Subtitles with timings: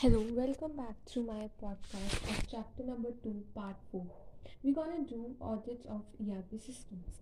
[0.00, 4.06] Hello, welcome back to my podcast of chapter number 2, part 4.
[4.62, 7.16] We're gonna do audit of ERP systems.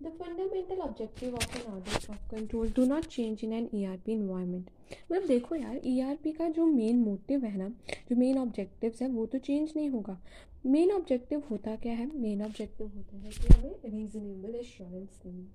[0.00, 4.66] The fundamental objective of an audit of control do not change in an ERP environment.
[5.12, 7.68] मतलब देखो यार ERP का जो main motive है ना
[8.10, 10.18] जो main objectives है वो तो चेंज नहीं होगा
[10.66, 15.48] मेन ऑब्जेक्टिव होता क्या है मेन ऑब्जेक्टिव होता है कि हमें रीजनेबल एश्योरेंस देनी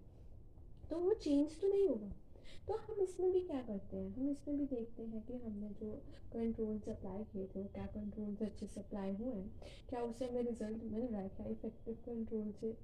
[0.90, 2.12] तो वो चेंज तो नहीं होगा
[2.68, 4.14] तो हम इसमें भी क्या करते हैं?
[4.16, 5.92] हम इसमें भी देखते हैं कि हमने जो
[6.34, 9.52] कंट्रोल्स अप्लाई किए थे, क्या कंट्रोल्स अच्छे से अप्लाई हुए हैं,
[9.90, 12.78] क्या उससे हमें रिज़ल्ट मिल रहा है, क्या इफ़ेक्टिव कंट्रोल से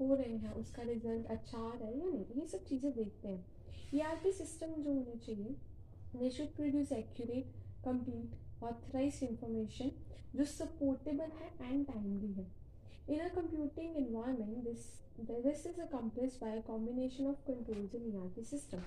[0.00, 2.40] हो रहे हैं, उसका रिज़ल्ट अच्छा आ रहा है या नहीं?
[2.40, 3.46] ये सब चीज़ें देखते हैं।
[3.94, 5.56] ई सिस्टम जो होने चाहिए
[6.16, 7.52] they should produce accurate
[7.84, 9.90] complete authorize information
[10.36, 12.63] जो सपोर्टेबल है एंड टाइमली है।
[13.06, 14.96] In a computing environment, this,
[15.44, 18.82] this is accomplished by a combination of controls in ERP system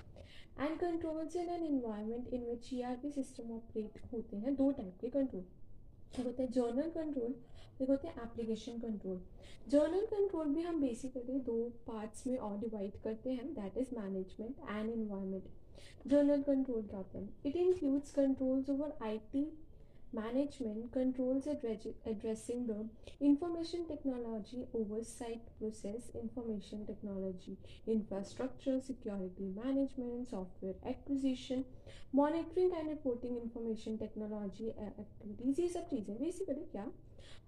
[0.58, 5.08] and controls in an environment in which ERP system operate होते हैं दो type के
[5.08, 5.44] control
[6.18, 7.34] एक होते हैं journal control
[7.82, 9.20] एक होते हैं एप्लीकेशन कंट्रोल
[9.70, 11.56] जर्नल कंट्रोल भी हम बेसिकली दो
[11.86, 17.18] पार्ट्स में और डिवाइड करते हैं that is management and environment general control क्या होते
[17.18, 19.44] हैं it includes controls over IT
[20.12, 21.46] management controls
[22.06, 22.86] addressing the
[23.20, 27.56] information technology oversight process information technology
[27.86, 31.64] infrastructure security management software acquisition
[32.12, 36.90] monitoring and reporting information technology activities ये सब चीज़ें basically क्या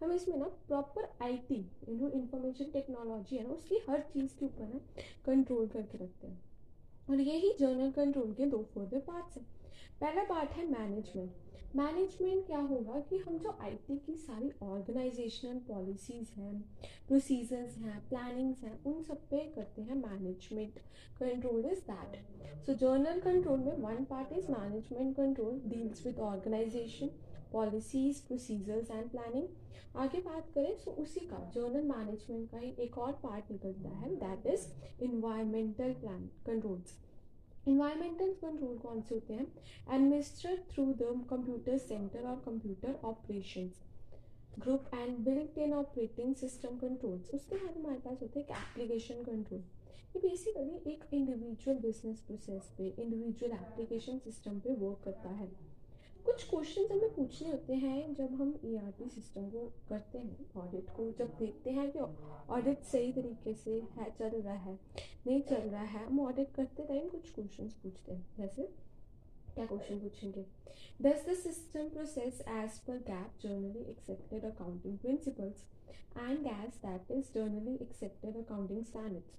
[0.02, 4.72] हम इसमें ना प्रॉपर आईटी जो इंफॉर्मेशन टेक्नोलॉजी है ना उसकी हर चीज़ के ऊपर
[4.74, 4.80] ना
[5.26, 6.49] कंट्रोल करके रखते हैं
[7.08, 9.46] और यही जर्नल कंट्रोल के दो फर्दर पार्ट्स हैं।
[10.00, 16.30] पहला पार्ट है मैनेजमेंट मैनेजमेंट क्या होगा कि हम जो आईटी की सारी ऑर्गेनाइजेशनल पॉलिसीज़
[16.38, 16.60] हैं
[17.08, 20.78] प्रोसीजर्स हैं प्लानिंग्स हैं, उन सब पे करते हैं management
[21.20, 27.10] control is that so general control में one part is management control deals with organization
[27.52, 32.98] policies procedures and planning आगे बात करें तो उसी का जर्नल मैनेजमेंट का ही एक
[32.98, 34.66] और पार्ट निकलता है that is
[35.04, 36.98] environmental plan controls
[37.68, 39.46] environmental control कौन से होते हैं?
[39.94, 43.70] Administered through the computer center और computer operation
[44.58, 49.60] group and built in operating system controls उसके बाद हमारे पास होते हैं एप्लीकेशन कंट्रोल
[50.16, 55.48] ये बेसिकली एक इंडिविजुअल बिज़नेस प्रोसेस पे इंडिविजुअल एप्लीकेशन सिस्टम पे वर्क करता है।
[56.24, 60.90] कुछ क्वेश्चन हमें पूछने होते हैं जब हम ई e सिस्टम को करते हैं ऑडिट
[60.90, 61.98] को जब देखते हैं कि
[62.52, 64.78] ऑडिट सही तरीके से है, चल रहा है,
[65.26, 68.68] नहीं चल रहा है, हम ऑडिट करते टाइम कुछ क्वेश्चन पूछते हैं। जैसे,
[69.54, 70.46] क्या क्वेश्चन पूछेंगे?
[71.02, 75.64] Does the system process as per GAAP generally accepted accounting principles
[76.16, 79.38] and GAAS that is generally accepted accounting standards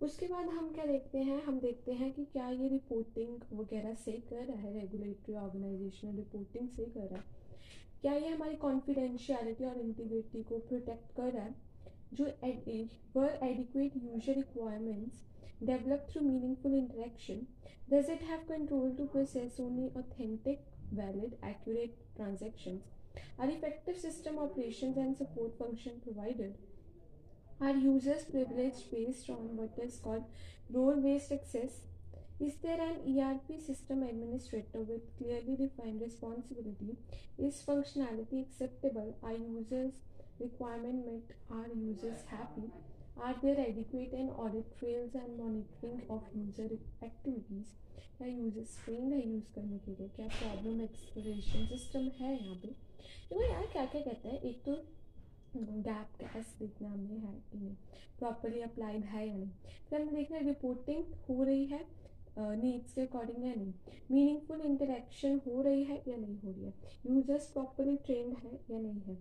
[0.00, 1.42] उसके बाद हम क्या देखते हैं?
[1.44, 6.68] हम देखते हैं कि क्या ये रिपोर्टिंग वगैरह से कर रहा है रेगुलेटरी ऑर्गेनाइजेशनल रिपोर्टिंग
[6.68, 7.38] से कर रहा है।
[8.02, 11.54] क्या ये हमारी कॉन्फिडेंशियलिटी और इंटीग्रिटी को प्रोटेक्ट कर रहा है?
[12.12, 12.24] जो
[13.16, 15.22] were adequate user requirements
[15.62, 17.46] develop through meaningful interaction
[17.90, 22.80] does it have control to process only authentic valid accurate transaction
[23.40, 26.69] are effective system operation and support function provided
[27.60, 30.24] Are users privileged based on what is called
[30.70, 31.80] role based access?
[32.40, 36.96] Is there an ERP system administrator with clearly defined responsibility?
[37.38, 39.18] Is functionality acceptable?
[39.22, 40.00] Are users'
[40.38, 41.36] requirement met?
[41.50, 42.70] Are users happy?
[43.20, 46.70] Are there adequate and audit trails and monitoring of user
[47.02, 47.76] activities?
[48.18, 52.68] क्या users trained है use करने के लिए क्या problem exploration system है यहाँ पे
[52.68, 54.74] देखो यार क्या क्या कहते हैं एक तो
[55.56, 57.74] गैप कैश देखना हमें है कि नहीं
[58.18, 59.50] प्रॉपरली अप्लाइड है या नहीं।
[59.90, 61.84] फिर हमें देखना रिपोर्टिंग हो रही है
[62.38, 63.72] नीड्स के अकॉर्डिंग या नहीं।
[64.10, 66.74] मीनिंगफुल इंटरेक्शन हो रही है या नहीं हो रही है?
[67.06, 69.18] यूज़र्स प्रॉपरली ट्रेंड है या नहीं है?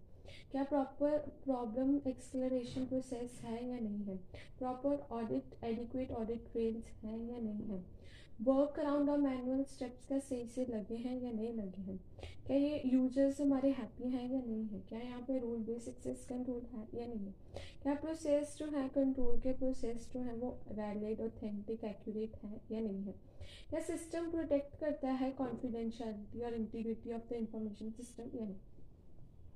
[0.51, 4.17] क्या प्रॉपर प्रॉब्लम एक्सप्लोरेशन प्रोसेस है या नहीं है?
[4.59, 7.83] Proper audit adequate audit trails हैं या नहीं है?
[8.41, 11.99] वर्क अराउंड और मैनुअल स्टेप्स का सही से लगे हैं या नहीं लगे हैं?
[12.47, 14.79] क्या ये यूज़र्स हमारे हैप्पी हैं या नहीं है?
[14.89, 17.33] क्या यहाँ पे रूल बेस्ड एक्सेस कंट्रोल है या नहीं है?
[17.83, 22.79] क्या प्रोसेस जो है कंट्रोल के प्रोसेस जो है वो वैलिड ऑथेंटिक एक्यूरेट है या
[22.79, 23.15] नहीं है?
[23.69, 28.59] क्या सिस्टम प्रोटेक्ट करता है कॉन्फिडेंशियलिटी और integrity of the information system या नहीं?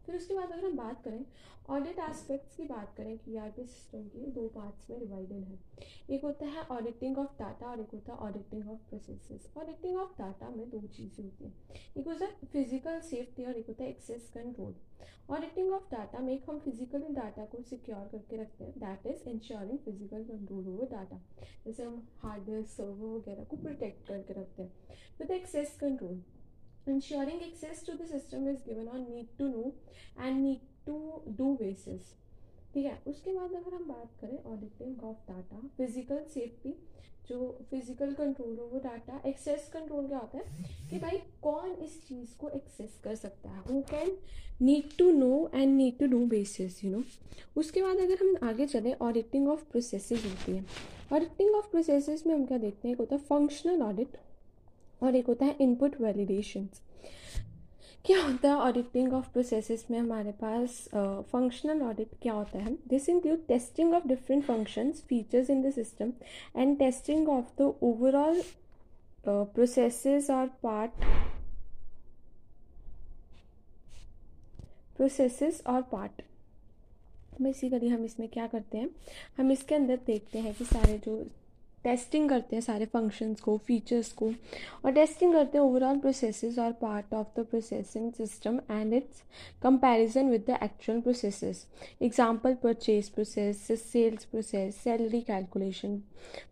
[0.06, 1.26] फिर उसके बाद अगर हम बात करें
[1.70, 5.58] ऑडिट एस्पेक्ट्स की बात करें, कि आर सिस्टम के दो पार्ट्स में डिवाइडेड है।
[6.10, 10.18] एक होता है ऑडिटिंग ऑफ़ डाटा और एक होता है auditing of processes auditing of
[10.18, 11.54] data में दो चीज़ें होती हैं।
[11.98, 14.76] एक होता है फ़िज़िकल सेफ्टी और एक होता है access control
[15.30, 19.30] auditing of data में एक हम फिजिकली डाटा को सिक्योर करके रखते हैं। That is
[19.30, 21.20] ensuring physical control over data
[21.66, 26.22] जैसे हम हार्डवेयर सर्वर वगैरह को प्रोटेक्ट करके रखते हैं। With access control
[26.88, 29.74] ensuring access to the system is given on need to know
[30.18, 30.98] and need to
[31.38, 32.14] do basis.
[32.74, 32.98] ठीक है?
[33.08, 36.74] उसके बाद अगर हम बात करें auditing of data physical safety
[37.30, 37.38] जो
[37.70, 40.44] फ़िज़िकल कंट्रोल हो, वो डाटा एक्सेस कंट्रोल क्या होता है?
[40.90, 43.62] कि भाई कौन इस चीज़ को एक्सेस कर सकता है?
[43.70, 44.18] Who can
[44.62, 47.04] need to know and need to do basis you know
[47.58, 50.66] उसके बाद अगर हम आगे चले ऑडिटिंग ऑफ़ प्रोसेसेस होती है।
[51.14, 52.96] ऑडिटिंग ऑफ़ प्रोसेसेस में हम क्या देखते हैं?
[52.96, 54.18] एक होता है फंक्शनल ऑडिट
[55.04, 56.68] और एक होता है इनपुट वैलिडेशन
[58.06, 62.76] क्या होता है ऑडिटिंग ऑफ़ प्रोसेसेस में हमारे पास फंक्शनल uh, ऑडिट क्या होता है?
[62.88, 66.12] This include testing of different functions features in the system
[66.58, 68.42] and testing of the overall
[69.26, 71.06] processes और पार्ट
[74.98, 76.22] प्रोसेसेस और पार्ट
[77.42, 78.90] बेसिकली हम इसमें क्या करते हैं?
[79.38, 81.16] हम इसके अंदर देखते हैं कि सारे जो
[81.84, 84.32] टेस्टिंग करते हैं सारे फ़ंक्शंस को फीचर्स को
[84.86, 89.22] और टेस्टिंग करते हैं ओवरऑल प्रोसेसेस और part of the processing system and its
[89.64, 91.66] comparison with the actual processes
[92.02, 95.98] example purchase process sales process salary calculation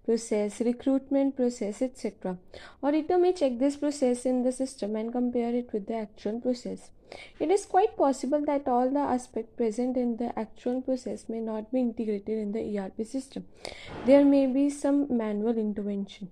[0.06, 2.38] process recruitment process etcetera
[2.84, 6.42] और Auditor may check this process in the system and compare it with the actual
[6.42, 6.90] process.
[7.39, 11.71] It is quite possible that all the aspects present in the actual process may not
[11.73, 13.45] be integrated in the ERP system.
[14.07, 16.29] There may be some manual intervention.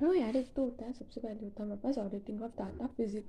[0.00, 2.86] हाँ यार एक तो होता है सबसे पहले होता है हमारे पास ऑडिटिंग ऑफ डाटा
[2.96, 3.24] फिजिक